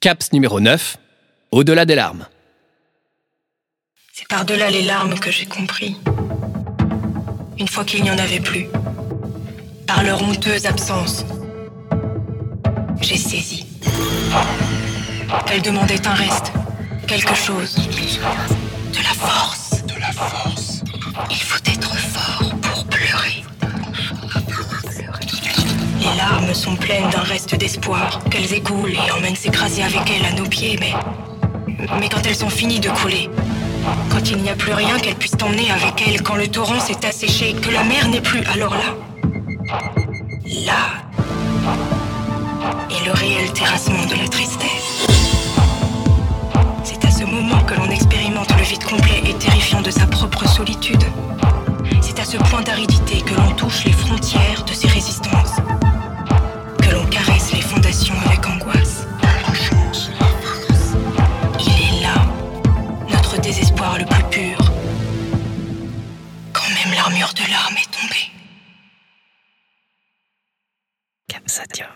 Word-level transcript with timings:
Caps 0.00 0.32
numéro 0.32 0.60
9, 0.60 0.96
au-delà 1.50 1.84
des 1.84 1.94
larmes. 1.94 2.26
C'est 4.12 4.26
par-delà 4.28 4.70
les 4.70 4.82
larmes 4.82 5.18
que 5.18 5.30
j'ai 5.30 5.46
compris. 5.46 5.96
Une 7.58 7.68
fois 7.68 7.84
qu'il 7.84 8.02
n'y 8.02 8.10
en 8.10 8.18
avait 8.18 8.40
plus. 8.40 8.66
Par 9.86 10.02
leur 10.02 10.22
honteuse 10.22 10.66
absence. 10.66 11.24
J'ai 13.00 13.16
saisi. 13.16 13.66
Qu'elles 15.46 15.62
demandaient 15.62 16.06
un 16.06 16.14
reste. 16.14 16.52
Quelque 17.06 17.34
chose. 17.34 17.76
De 17.76 18.98
la 18.98 19.14
force. 19.14 19.84
De 19.84 20.00
la 20.00 20.12
force. 20.12 20.82
Il 21.30 21.42
faut 21.42 21.58
être 21.66 21.96
fort 21.96 22.63
Les 26.14 26.20
larmes 26.20 26.54
sont 26.54 26.76
pleines 26.76 27.10
d'un 27.10 27.22
reste 27.22 27.56
d'espoir, 27.56 28.20
qu'elles 28.30 28.54
écoulent 28.54 28.92
et 28.92 29.10
emmènent 29.10 29.34
s'écraser 29.34 29.82
avec 29.82 30.02
elles 30.10 30.24
à 30.24 30.32
nos 30.32 30.46
pieds, 30.48 30.78
mais. 30.78 30.92
Mais 31.98 32.08
quand 32.08 32.24
elles 32.24 32.36
sont 32.36 32.48
finies 32.48 32.78
de 32.78 32.88
couler, 32.90 33.28
quand 34.10 34.30
il 34.30 34.36
n'y 34.36 34.48
a 34.48 34.54
plus 34.54 34.72
rien 34.72 34.96
qu'elles 34.98 35.16
puissent 35.16 35.36
emmener 35.42 35.68
avec 35.72 36.06
elles, 36.06 36.22
quand 36.22 36.36
le 36.36 36.46
torrent 36.46 36.78
s'est 36.78 37.04
asséché, 37.04 37.54
que 37.54 37.68
la 37.70 37.82
mer 37.82 38.08
n'est 38.08 38.20
plus, 38.20 38.44
alors 38.44 38.74
là. 38.74 38.94
Là. 40.66 41.02
est 42.90 43.06
le 43.06 43.12
réel 43.12 43.52
terrassement 43.52 44.06
de 44.06 44.14
la 44.14 44.28
tristesse. 44.28 45.06
C'est 46.84 47.04
à 47.04 47.10
ce 47.10 47.24
moment 47.24 47.60
que 47.66 47.74
l'on 47.74 47.90
expérimente 47.90 48.56
le 48.56 48.62
vide 48.62 48.84
complet 48.84 49.20
et 49.26 49.34
terrifiant 49.34 49.82
de 49.82 49.90
sa 49.90 50.06
propre 50.06 50.48
solitude. 50.48 51.02
C'est 52.00 52.20
à 52.20 52.24
ce 52.24 52.36
point 52.36 52.62
d'aridité 52.62 53.20
que 53.22 53.34
l'on 53.34 53.50
touche 53.54 53.84
les 53.84 53.92
frontières 53.92 54.64
de 54.64 54.74
ses 54.74 54.86
résistances. 54.86 55.43
Même 67.14 67.20
l'armure 67.20 67.34
de 67.34 67.50
l'arme 67.50 67.76
est 67.76 67.90
tombée. 67.92 68.30
Capsadia. 71.28 71.88